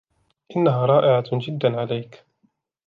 [0.57, 2.25] إنها رائعة جداً عليك.